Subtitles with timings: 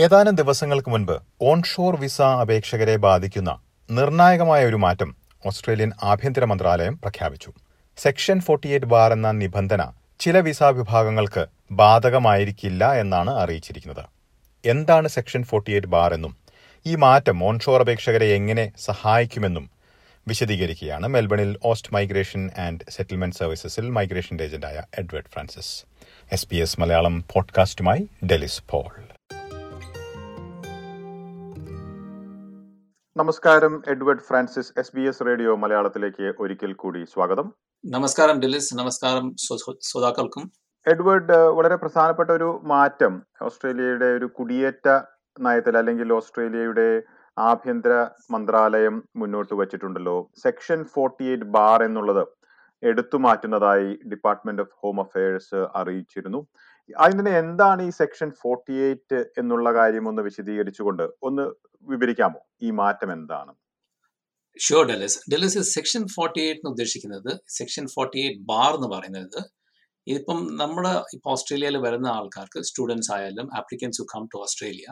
[0.00, 3.58] ഏതാനും ദിവസങ്ങൾക്ക് മുൻപ് ഓൺഷോർ വിസ അപേക്ഷകരെ ബാധിക്കുന്ന
[3.90, 7.52] നിർണായകമായ ഒരു മാറ്റം ഓസ്ട്രേലിയൻ ആഭ്യന്തര മന്ത്രാലയം പ്രഖ്യാപിച്ചു.
[7.96, 14.04] സെക്ഷൻ ഫോർട്ടിയെയ്റ്റ് ബാർ എന്ന നിബന്ധന ചില വിസ വിഭാഗങ്ങൾക്ക് ബാധകമായിരിക്കില്ല എന്നാണ് അറിയിച്ചിരിക്കുന്നത്.
[14.64, 16.36] എന്താണ് സെക്ഷൻ ഫോർട്ടിയെയ്റ്റ് ബാർ എന്നും
[16.86, 19.70] ഈ മാറ്റം ഓൺഷോർ അപേക്ഷകരെ എങ്ങനെ സഹായിക്കുമെന്നും
[20.28, 25.84] വിശദീകരിക്കുകയാണ് മെൽബണിൽ ഓസ്റ്റ് മൈഗ്രേഷൻ ആൻഡ് സെറ്റിൽമെന്റ് സർവീസസിൽ migration ഏജന്റായ Edward Francis.
[26.32, 29.19] S B S Malayalam പോഡ്കാസ്റ്റുമായി Delys Paul.
[33.16, 37.54] നമസ്കാരം Edward Francis S B S radio മലയാളത്തിലേക്ക് ഒരിക്കൽ കൂടി സ്വാഗതം.
[37.86, 38.74] നമസ്കാരം ഡിലിസ്.
[38.74, 40.52] നമസ്കാരം ശ്രോതാ- ശ്രോതാക്കൾക്കും.
[40.86, 45.00] എഡ്വേർഡ് വളരെ പ്രധാനപ്പെട്ട ഒരു മാറ്റം ഓസ്ട്രേലിയയുടെ ഒരു കുടിയേറ്റ
[45.40, 47.02] നയത്തിൽ അല്ലെങ്കിൽ ഓസ്ട്രേലിയയുടെ
[47.38, 50.30] ആഭ്യന്തര മന്ത്രാലയം മുന്നോട്ട് വച്ചിട്ടുണ്ടല്ലോ.
[50.42, 52.26] സെക്ഷൻ ഫോർട്ടി എയ്റ്റ് ബാർ എന്നുള്ളത്
[52.82, 56.46] എടുത്തു മാറ്റുന്നതായി ഡിപ്പാർട്ട്മെന്റ് ഓഫ് ഹോം അഫയേഴ്സ് അറിയിച്ചിരുന്നു.
[56.98, 61.44] അതിന് എന്താണ് ഈ സെക്ഷൻ ഫോർട്ടി എയ്റ്റ് എന്നുള്ള കാര്യം ഒന്ന് വിശദീകരിച്ചുകൊണ്ട് ഒന്ന്
[61.86, 62.40] വിവരിക്കാമോ?
[62.62, 63.52] ഈ മാറ്റം എന്താണ്?
[64.56, 69.40] Sure Delys Delys section forty eight എന്ന് ഉദ്ദേശിക്കുന്നത് സെക്ഷൻ ഫോർട്ടി എയ്റ്റ് ബാർ എന്ന് പറയുന്നത്
[70.06, 74.86] ഇതിപ്പം നമ്മുടെ ഇപ്പോൾ ഓസ്ട്രേലിയയിൽ വരുന്ന ആൾക്കാർക്ക് സ്റ്റുഡൻസ് ആയാലും ആപ്ലിക്കൻസ് കം ടു ഓസ്ട്രേലിയ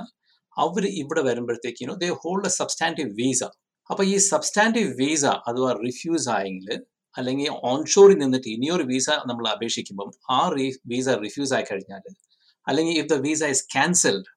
[0.56, 3.42] അവർ ഇവിടെ വരുമ്പോഴത്തേക്കിനോ they hold a substantive visa
[3.90, 6.70] അപ്പൊ ഈ സബ്സ്റ്റാന്റീവ് വീസ അഥവാ റിഫ്യൂസ് ആയെങ്കിൽ
[7.18, 10.40] അല്ലെങ്കിൽ ഓൺഷോറിൽ നിന്നിട്ട് ഇനിയൊരു വിസ നമ്മൾ അപേക്ഷിക്കുമ്പം ആ
[10.92, 12.04] വിസ റിഫ്യൂസ് ആയി കഴിഞ്ഞാൽ
[12.66, 14.28] അല്ലെങ്കിൽ if the visa is cancelled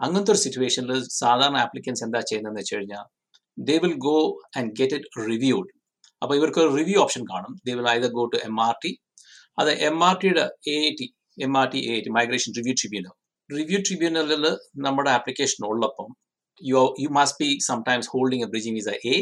[0.00, 3.04] അങ്ങനത്തെ ഒരു സിറ്റുവേഷനിൽ സാധാരണ ആപ്ലിക്കൻസ് എന്താ ചെയ്യുന്നതെന്ന് വെച്ച് കഴിഞ്ഞാൽ
[3.58, 4.16] they will go
[4.58, 5.70] and get it reviewed
[6.22, 7.52] അപ്പോൾ ഇവർക്ക് ഒരു റിവ്യൂ ഓപ്ഷൻ കാണും.
[7.66, 8.90] They will either go to M R T
[9.58, 11.06] അത് എം ആർ ടിയുടെ A T
[11.38, 13.12] M R T A T migration review tribunal
[13.50, 14.44] review ട്രിബ്യൂണലിൽ
[14.78, 16.08] നമ്മുടെ ആപ്ലിക്കേഷൻ ഉള്ളപ്പം
[16.60, 19.16] you you must be sometimes holding a bridging visa A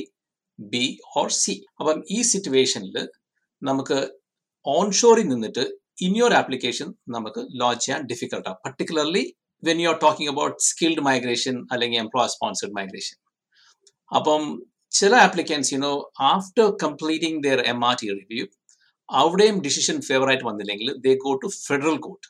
[0.58, 0.84] B
[1.16, 2.96] or C അപ്പം ഈ സിറ്റുവേഷനിൽ
[3.62, 3.98] നമുക്ക്
[4.66, 5.64] ഓൺഷോറിൽ നിന്നിട്ട്
[6.02, 9.24] ഇനിയൊരു ആപ്ലിക്കേഷൻ നമുക്ക് ലോഞ്ച് ചെയ്യാൻ ഡിഫിക്കൽട്ടാണ് particularly
[9.62, 13.16] when you are talking about skilled migration അല്ലെങ്കിൽ എംപ്ലോയർ സ്പോൺസർഡ് മൈഗ്രേഷൻ
[14.12, 14.42] അപ്പം
[14.92, 15.92] ചില applicants you know
[16.26, 18.44] after completing their M R T review
[19.08, 22.28] അവിടെയും ഡിസിഷൻ ഫേവർ ആയിട്ട് വന്നില്ലെങ്കിൽ they go to federal court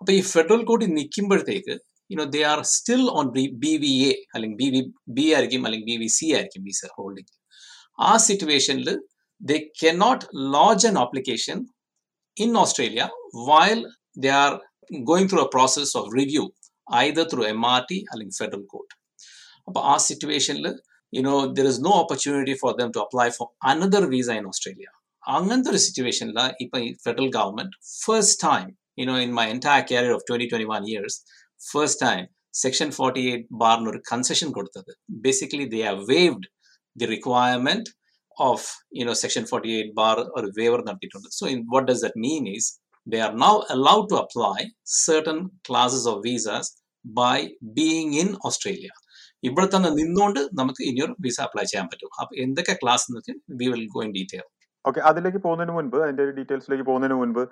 [0.00, 1.74] അപ്പൊ ഈ ഫെഡറൽ കോർട്ടിൽ നിൽക്കുമ്പോഴത്തേക്ക്
[2.10, 3.26] you know they are still on
[3.62, 7.32] B V A അല്ലെങ്കിൽ ബി വി ബി ആയിരിക്കും അല്ലെങ്കിൽ ബി വി സി ആയിരിക്കും വിസ ഹോൾഡിംഗ്
[7.98, 8.88] ആ സിറ്റുവേഷനിൽ
[9.40, 10.24] they cannot
[10.54, 11.58] launch an application
[12.36, 13.04] in Australia
[13.48, 13.80] while
[14.24, 14.52] they are
[15.10, 16.44] going through a process of review
[17.04, 18.92] either through M R T അല്ലെങ്കിൽ federal court
[19.68, 20.66] അപ്പൊ ആ സിറ്റുവേഷനിൽ
[21.12, 24.88] you know there is no opportunity for them to apply for another visa in Australia
[25.22, 28.66] അങ്ങനത്തെ ഒരു സിറ്റുവേഷനിൽ ഇപ്പൊ ഈ federal government first time
[29.00, 31.18] you know in my entire career of twenty twenty one years
[31.60, 32.22] first time
[32.64, 34.92] section forty eight ബാറിന് ഒരു concession കൊടുത്തത്.
[35.24, 36.46] Basically they are waived
[36.96, 37.90] the requirement
[38.36, 38.66] of
[39.00, 41.28] you know section forty eight bar ഒരു waiver നടത്തിയിട്ടുണ്ട്.
[41.38, 42.70] So in what does that mean is
[43.06, 46.66] they are now allowed to apply certain classes of visas
[47.04, 47.36] by
[47.74, 48.94] being in Australia.
[49.42, 52.10] ഇവിടെ തന്നെ നിന്നുകൊണ്ട് നമുക്ക് ഇനിയൊരു visa apply ചെയ്യാൻ പറ്റും.
[52.20, 54.44] അപ്പൊ എന്തൊക്കെ ക്ലാസ് എന്നൊക്കെ we will go in detail
[54.84, 57.42] okay അതിലേക്ക് പോകുന്നതിന് മുൻപ് അതിന്റെ ഡീറ്റെയിൽസിലേക്ക് പോകുന്നതിന് മുൻപ്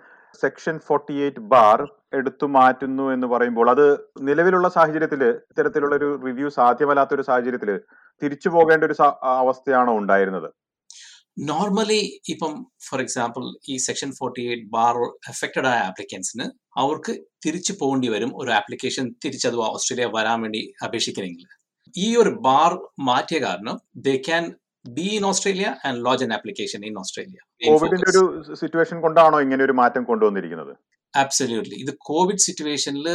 [0.42, 1.80] സെക്ഷൻ ഫോർട്ടി എയ്റ്റ് ബാർ
[2.18, 3.86] എടുത്തു മാറ്റുന്നു എന്ന് പറയുമ്പോൾ അത്
[4.28, 7.72] നിലവിലുള്ള സാഹചര്യത്തിൽ ഇത്തരത്തിലുള്ള ഒരു റിവ്യൂ സാധ്യമല്ലാത്ത ഒരു സാഹചര്യത്തിൽ
[8.22, 8.96] തിരിച്ചു പോകേണ്ട ഒരു
[9.40, 10.48] അവസ്ഥയാണോ ഉണ്ടായിരുന്നത്?
[11.50, 12.00] നോർമലി
[12.32, 12.52] ഇപ്പം
[12.86, 14.96] ഫോർ എക്സാമ്പിൾ ഈ section forty eight bar
[15.32, 16.46] affected ആയ ആപ്ലിക്കൻസിന്
[16.82, 17.12] അവർക്ക്
[17.46, 21.48] തിരിച്ചു പോകേണ്ടി വരും ഒരു ആപ്ലിക്കേഷൻ തിരിച്ചത് ഓസ്ട്രേലിയ വരാൻ വേണ്ടി അപേക്ഷിക്കണമെങ്കിൽ.
[21.94, 22.72] ഈ ഒരു ബാർ
[23.08, 23.76] മാറ്റിയ കാരണം
[24.06, 24.44] they can
[24.96, 28.22] be in Australia and lodge an application in Australia കോവിഡിന്റെ ഒരു
[28.62, 30.74] സിറ്റുവേഷൻ കൊണ്ടാണോ ഇങ്ങനെ ഒരു മാറ്റം കൊണ്ടുവന്നിരിക്കുന്നത്?
[31.20, 33.06] ആബ്സല്യൂട്ട്ലി ഇത് കോവിഡ് സിറ്റുവേഷനിൽ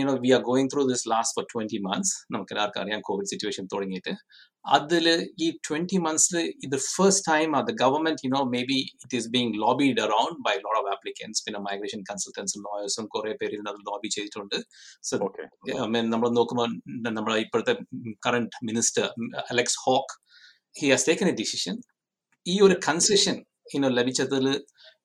[0.00, 3.64] you know we are going through this last for twenty months നമുക്ക് എല്ലാവർക്കും അറിയാം കോവിഡ് സിറ്റുവേഷൻ
[3.72, 4.12] തുടങ്ങിയിട്ട്.
[4.76, 5.06] അതിൽ
[5.44, 8.40] ഈ ട്വന്റി മന്ത്സിൽ ഇത് ഫസ്റ്റ് ടൈം അത് government you know
[8.70, 13.34] maybe it is being lobbied around by load of applicants പിന്നെ മൈഗ്രേഷൻ കൺസൾട്ടൻസും ലോയേഴ്സും കുറെ
[13.40, 14.58] പേര് ഇതിനകത്ത് ലോബി ചെയ്തിട്ടുണ്ട്.
[15.10, 15.16] സോ
[16.14, 16.70] നമ്മൾ നോക്കുമ്പോൾ
[17.18, 17.76] നമ്മുടെ ഇപ്പോഴത്തെ
[18.26, 19.06] current minister
[19.52, 20.14] Alex Hawke
[20.80, 21.76] he has taken a decision
[22.46, 23.36] ഈ ഒരു കൺസെഷൻ
[23.76, 24.44] ഇനോ ലഭിച്ചതിൽ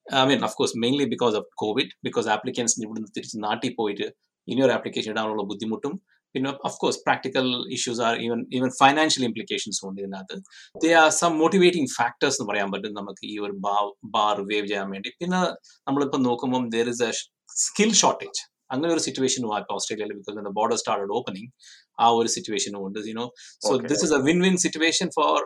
[0.06, 4.06] I mean of course mainly because of covid because applicants ഇവിടുന്ന് തിരിച്ച് നാട്ടിൽ പോയിട്ട്
[4.48, 5.94] ഇനിയൊരു ആപ്ലിക്കേഷൻ ഇടാനുള്ള ബുദ്ധിമുട്ടും
[6.34, 7.46] പിന്നെ of course practical
[7.76, 10.36] issues are even even financial ഇംപ്ലിക്കേഷൻസും ഉണ്ട് ഇതിനകത്ത്
[10.84, 12.92] they are some motivating factors എന്ന് പറയാൻ പറ്റും.
[13.00, 13.74] നമുക്ക് ഈ ഒരു ബാ
[14.16, 15.10] ബാർ വേവ് ചെയ്യാൻ വേണ്ടി.
[15.20, 15.40] പിന്നെ
[15.88, 17.12] നമ്മളിപ്പോൾ നോക്കുമ്പോൾ there is a
[17.64, 18.40] skill shortage
[18.70, 21.50] അങ്ങനെ ഒരു സിറ്റുവേഷനും ഇപ്പോൾ ഓസ്ട്രേലിയയിൽ ബിക്കോസ് ബോർഡർ സ്റ്റാർട്ടഡ് ഓപ്പണിംഗ്
[21.98, 22.98] ആ ഒരു സിറ്റുവേഷനും ഉണ്ട്.
[23.10, 23.26] You know
[23.64, 23.88] so Okay.
[23.92, 25.38] This is a win win situation for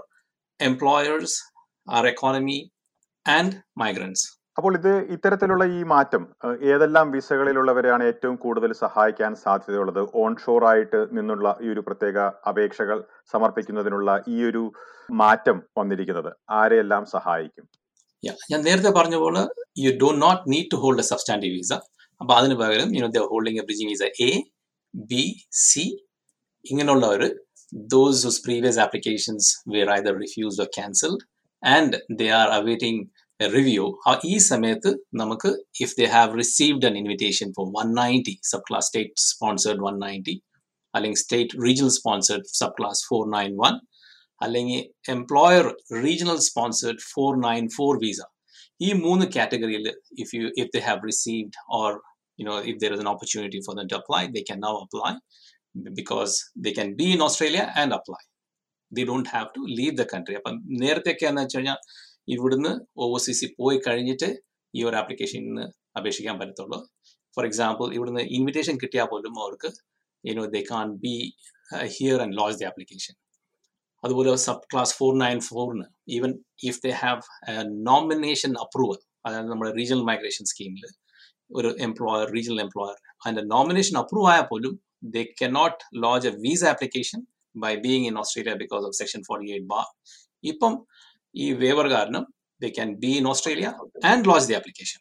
[0.61, 1.37] employers
[1.89, 2.59] our economy
[3.27, 4.25] and migrants
[4.59, 6.23] അപ്പോൾ ഇത് ഇത്തരത്തിലുള്ള ഈ മാറ്റം
[6.73, 10.03] ഏതെല്ലാം വിസകളിലുള്ളവരെയാണ് ഏറ്റവും കൂടുതൽ സഹായിക്കാൻ സാധ്യതയുള്ളത്?
[10.23, 12.19] ഓൺഷോർ ആയിട്ട് നിന്നുള്ള ഈ ഒരു പ്രത്യേക
[12.51, 12.99] അപേക്ഷകൾ
[13.33, 14.65] സമർപ്പിക്കുന്നതിനുള്ള ഈ ഒരു
[15.23, 16.31] മാറ്റം വന്നിരിക്കുന്നത്
[16.61, 17.67] ആരെയെല്ലാം സഹായിക്കും?
[18.51, 19.43] ഞാൻ നേരത്തെ പറഞ്ഞ പോലെ
[19.85, 21.73] you do not need to hold a substantive visa
[22.21, 24.31] അപ്പൊ അതിന് പകരം you know the holding a bridging visa A
[24.95, 25.25] B
[25.67, 25.85] C
[26.65, 27.23] ഇങ്ങനെയുള്ളവർ
[27.91, 31.23] those whose previous applications were either refused or cancelled
[31.63, 32.97] and they are awaiting
[33.41, 33.87] a review.
[34.09, 35.51] ആ ഈ സമയത്ത് നമുക്ക്
[35.85, 40.37] if they have received an invitation for 190 subclass state sponsored 190
[40.95, 42.47] അല്ലെങ്കിൽ state regional sponsored
[42.79, 43.75] subclass four nine one
[44.41, 44.81] അല്ലെങ്കിൽ
[45.15, 45.67] employer
[46.05, 48.21] regional sponsored four nine four visa
[48.81, 49.85] ഈ മൂന്ന് കാറ്റഗറിയിൽ
[50.23, 51.91] if you if they have received or
[52.39, 55.13] you know if there is an opportunity for them to apply they can now apply
[56.01, 56.33] because
[56.65, 58.23] they can be in Australia and apply
[58.93, 61.79] they don't have to leave the country അപ്പം നേരത്തെയൊക്കെ എന്ന് വെച്ച് കഴിഞ്ഞാൽ
[62.29, 64.29] ഇവിടുന്ന് ഓവർസീസിൽ പോയി കഴിഞ്ഞിട്ട്
[64.75, 65.65] ഈ ഒരു ആപ്ലിക്കേഷന്
[65.97, 66.79] അപേക്ഷിക്കാൻ പറ്റത്തുള്ളൂ.
[67.37, 69.69] ഫോർ എക്സാമ്പിൾ ഇവിടുന്ന് ഇൻവിറ്റേഷൻ കിട്ടിയാൽ പോലും അവർക്ക്
[70.25, 71.15] you know they can be
[71.97, 73.15] here and launch the application
[74.03, 76.33] അതുപോലെ sub class four nine ഫോറിന് even
[76.65, 77.21] if they have
[77.89, 80.85] nomination approval അതായത് നമ്മുടെ റീജിയണൽ മൈഗ്രേഷൻ സ്കീമിൽ
[81.51, 84.75] ഒരു എംപ്ലോയർ റീജിയണൽ എംപ്ലോയർ അതിന്റെ നോമിനേഷൻ അപ്രൂവ് ആയാൽ പോലും
[85.15, 87.21] they cannot launch a visa application
[87.55, 89.87] by being in Australia because of section forty eight bar
[90.45, 90.73] ഇപ്പം
[91.37, 92.25] ഈ waiver കാരണം
[92.61, 93.69] they can be in Australia
[94.11, 95.01] and launch the application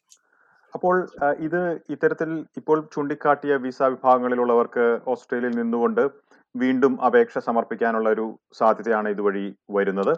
[0.73, 0.95] അപ്പോൾ
[1.39, 1.61] ഇത്
[1.93, 6.01] ഇത്തരത്തിൽ ഇപ്പോൾ ചൂണ്ടിക്കാട്ടിയ വിസ വിഭാഗങ്ങളിലുള്ളവർക്ക് ഓസ്ട്രേലിയയിൽ നിന്നുകൊണ്ട്
[6.55, 8.25] വീണ്ടും അപേക്ഷ സമർപ്പിക്കാനുള്ള ഒരു
[8.59, 10.13] സാധ്യതയാണ് ഇതുവഴി വരുന്നത്.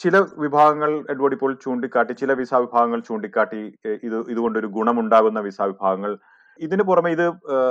[0.00, 3.62] ചില വിഭാഗങ്ങൾ എഡ്വേർഡ് ഇപ്പോൾ ചൂണ്ടിക്കാട്ടി ചില വിസ വിഭാഗങ്ങൾ ചൂണ്ടിക്കാട്ടി
[4.06, 6.12] ഇത് ഇതുകൊണ്ടൊരു ഗുണമുണ്ടാകുന്ന വിസ വിഭാഗങ്ങൾ.
[6.60, 7.26] ഇതിന് പുറമെ ഇത്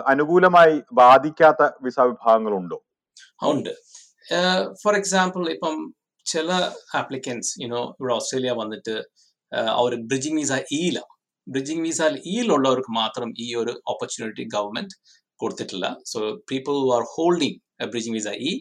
[0.08, 2.78] അനുകൂലമായി ബാധിക്കാത്ത വിസ വിഭാഗങ്ങളുണ്ടോ?
[3.52, 3.74] ഉണ്ട്.
[4.84, 5.76] ഫോർ എക്സാമ്പിൾ ഇപ്പം
[6.26, 6.52] ചില
[7.02, 8.96] ആപ്ലിക്കൻസ് യുനോ ഇവിടെ ഓസ്ട്രേലിയ വന്നിട്ട്
[9.80, 11.00] അവർ ബ്രിഡ്ജിങ് വിസ ഇയില
[11.48, 14.96] ബ്രിഡ്ജിങ് വിസ ഇയിലുള്ളവർക്ക് മാത്രം ഈ ഒരു ഓപ്പർച്യൂണിറ്റി ഗവൺമെന്റ്
[15.40, 16.20] കൊടുത്തിട്ടില്ല so
[16.52, 17.60] people who are holding
[17.94, 18.54] bridging visa E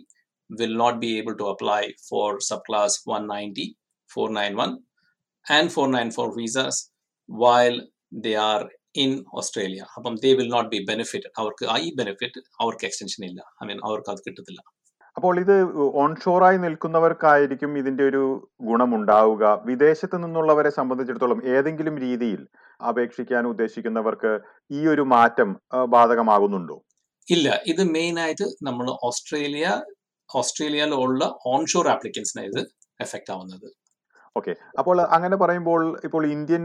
[0.51, 3.77] will not be able to apply for subclass 190,
[4.11, 4.79] 491,
[5.47, 6.91] and 494 visas
[7.29, 7.81] while
[8.15, 9.85] they are in Australia.
[9.97, 11.31] അപ്പം they will not be benefited.
[11.41, 14.61] അവർക്ക് ആ ഈ benefit അവർക്ക് extension ഇല്ല I mean അവർക്ക് അത് കിട്ടത്തില്ല
[15.17, 15.57] അപ്പോൾ ഇത്
[16.03, 18.23] ഓൺഷോറായി നിൽക്കുന്നവർക്കായിരിക്കും ഇതിന്റെ ഒരു
[18.69, 19.45] ഗുണമുണ്ടാവുക.
[19.65, 22.41] വിദേശത്ത് നിന്നുള്ളവരെ സംബന്ധിച്ചിടത്തോളം ഏതെങ്കിലും രീതിയിൽ
[22.91, 24.33] അപേക്ഷിക്കാൻ ഉദ്ദേശിക്കുന്നവർക്ക്
[24.79, 25.51] ഈ ഒരു മാറ്റം
[25.95, 26.77] ബാധകമാകുന്നുണ്ടോ?
[27.31, 27.49] ഇല്ല.
[27.67, 29.67] ഇത് മെയിൻ ആയിട്ട് നമ്മൾ ഓസ്ട്രേലിയ
[30.31, 31.25] ഓസ്ട്രേലിയയിലുള്ള
[31.55, 32.61] ഓൺഷോർ ആപ്ലിക്കൻസിനെ ഇത്
[33.01, 33.69] എഫക്റ്റ് ആവുന്നത്.
[34.37, 34.53] ഓക്കെ.
[34.81, 36.63] അപ്പോൾ അങ്ങനെ പറയുമ്പോൾ ഇപ്പോൾ ഇന്ത്യൻ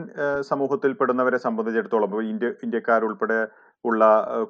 [0.50, 3.40] സമൂഹത്തിൽ പെടുന്നവരെ സംബന്ധിച്ചിടത്തോളം ഇന്ത്യ ഇന്ത്യക്കാരുൾപ്പെടെ
[3.86, 4.04] ഉള്ള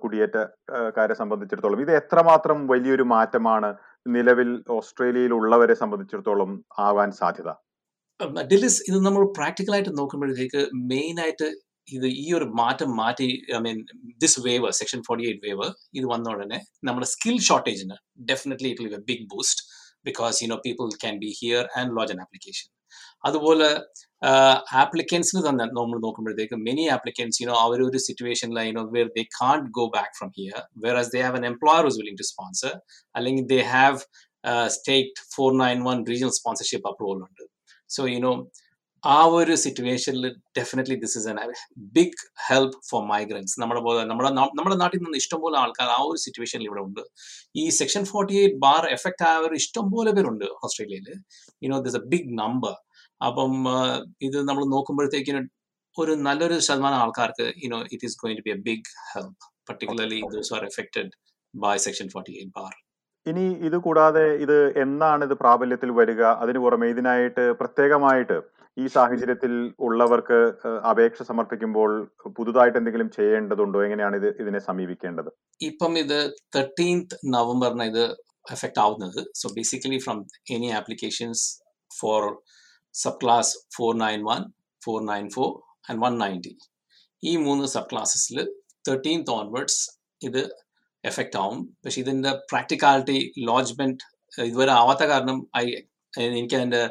[0.04, 3.70] കുടിയേറ്റ കുടിയേറ്റക്കാരെ സംബന്ധിച്ചിടത്തോളം ഇത് എത്രമാത്രം വലിയൊരു മാറ്റമാണ്
[4.08, 7.50] നിലവിൽ ഓസ്ട്രേലിയയിൽ ഉള്ളവരെ സംബന്ധിച്ചിടത്തോളം ആവാൻ സാധ്യത?
[8.52, 11.48] ഡെലിസ് ഇത് നമ്മൾ പ്രാക്ടിക്കലായിട്ട് നോക്കുമ്പോഴത്തേക്ക് മെയിൻ ആയിട്ട്
[11.88, 13.78] ഇത് ഈ ഒരു മാറ്റം മാറ്റി I mean
[14.22, 18.96] this waive section forty eight waive ഇത് വന്ന ഉടനെ നമ്മുടെ skill ഷോർട്ടേജിന് definitely it will
[18.96, 19.64] a big boost
[20.10, 22.68] because you know people can be here and launch an application
[23.28, 23.70] അതുപോലെ
[24.82, 29.86] ആപ്ലിക്കൻസിന് തന്നെ നമ്മൾ നോക്കുമ്പോഴത്തേക്ക് മെനി ആപ്ലിക്കൻസ് യുനോ അവർ ഒരു സിറ്റുവേഷനിൽ you know where they can't go
[29.98, 32.74] back from here where as they have an employer is willing to sponsor
[33.16, 34.00] അല്ലെങ്കിൽ they have
[34.78, 37.44] state four nine one regional sponsorship approval ഉണ്ട്.
[37.90, 38.34] So you know
[39.04, 40.24] ആ ഒരു സിറ്റുവേഷനിൽ
[40.58, 41.38] definitely this is an
[41.96, 46.66] big help for migrants നമ്മുടെ പോലെ നമ്മുടെ നമ്മുടെ നാട്ടിൽ നിന്ന് ഇഷ്ടംപോലെ ആൾക്കാർ ആ ഒരു സിറ്റുവേഷനിൽ
[46.66, 47.02] ഇവിടെ ഉണ്ട്.
[47.56, 51.08] ഈ section forty eight bar effect ആയവർ ഇഷ്ടംപോലെ പേരുണ്ട് ഓസ്ട്രേലിയയിൽ
[51.62, 52.76] you know this a big number
[53.22, 53.54] അപ്പം
[54.22, 55.42] ഇത് നമ്മൾ നോക്കുമ്പോഴത്തേക്കിന്
[55.96, 59.38] ഒരു നല്ലൊരു ശതമാനം ആൾക്കാർക്ക് you know it is going to be a big help
[59.70, 61.10] particularly those are affected
[61.54, 62.74] by section forty eight bar
[63.30, 66.22] ഇനി ഇത് കൂടാതെ ഇത് എന്നാണ് ഇത് പ്രാബല്യത്തിൽ വരിക?
[66.42, 68.38] അതിനു പുറമെ ഇതിനായിട്ട് പ്രത്യേകമായിട്ട്
[68.78, 69.54] ഈ സാഹചര്യത്തിൽ
[69.86, 70.40] ഉള്ളവർക്ക്
[70.92, 71.92] അപേക്ഷ സമർപ്പിക്കുമ്പോൾ
[72.38, 73.80] പുതുതായിട്ട് എന്തെങ്കിലും ചെയ്യേണ്ടതുണ്ടോ?
[73.88, 75.30] എങ്ങനെയാണ് ഇത് ഇതിനെ സമീപിക്കേണ്ടത്?
[75.70, 76.20] ഇപ്പം ഇത്
[76.56, 78.04] തേർട്ടീൻത്ത് നവംബറിന് ഇത്
[78.56, 79.22] എഫക്ട് ആവുന്നത്.
[79.40, 80.20] So basically from
[80.58, 81.46] any applications
[81.92, 82.22] for
[83.24, 84.44] subclass four nine one
[84.82, 85.50] four nine four
[85.90, 86.54] and one ninety
[87.24, 88.38] ഈ മൂന്ന് സബ് ക്ലാസ്സസിൽ
[88.88, 89.82] തേർട്ടീൻത്ത് ഓൺവേർഡ്സ്
[90.22, 90.42] ഇത്
[91.10, 91.60] എഫക്റ്റ് ആവും.
[91.84, 93.18] പക്ഷെ ഇതിന്റെ പ്രാക്ടിക്കാലിറ്റി
[93.50, 94.04] ലോജ്മെന്റ്
[94.48, 95.66] ഇതുവരെ ആവാത്ത കാരണം ഐ
[96.14, 96.82] എനിക്ക് അതിന്റെ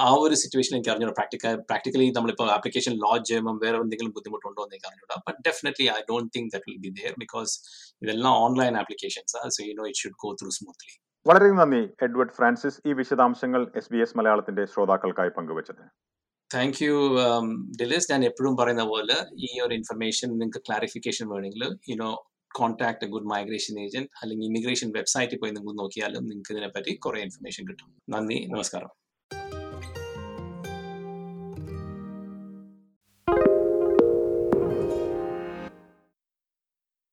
[0.00, 1.14] ആ ഒരു സിറ്റുവേഷൻ എനിക്ക് അറിഞ്ഞൂടാ.
[1.18, 5.16] പ്രാക്ടിക്കൽ പ്രാക്ടിക്കലി നമ്മളിപ്പോൾ ആപ്ലിക്കേഷൻ ലോഞ്ച് ചെയ്യുമ്പോൾ വേറെ എന്തെങ്കിലും ബുദ്ധിമുട്ടുണ്ടോ എന്ന് എനിക്ക് അറിഞ്ഞൂടാ.
[5.26, 7.52] But definitely I don't think that will be there because
[8.02, 10.92] ഇതെല്ലാം online applications so you know it should go through smoothly
[11.26, 15.84] വളരെ നന്ദി എഡ്വേർഡ് ഫ്രാൻസിസ് ഈ വിശദാംശങ്ങൾ എസ് ബി എസ് മലയാളത്തിന്റെ ശ്രോതാക്കൾക്കായി പങ്കുവച്ചത്
[16.50, 16.96] താങ്ക് യു
[17.80, 19.16] ഡിലേസ് ഞാൻ എപ്പോഴും പറയുന്ന പോലെ
[19.46, 22.10] ഈ ഒരു ഇൻഫർമേഷൻ നിങ്ങൾക്ക് ക്ലാരിഫിക്കേഷൻ വേണമെങ്കിൽ you know
[22.54, 27.88] contact good migration agent അല്ലെങ്കിൽ ഇമിഗ്രേഷൻ വെബ്സൈറ്റിൽ പോയി നിങ്ങൾ നോക്കിയാലും നിങ്ങൾക്ക് ഇതിനെപ്പറ്റി കുറെ ഇൻഫർമേഷൻ കിട്ടും.
[28.08, 29.03] നന്ദി നമസ്കാരം.